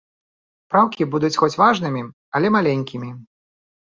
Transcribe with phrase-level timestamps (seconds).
[0.71, 2.03] Праўкі будуць хоць важнымі,
[2.39, 3.09] але маленькімі.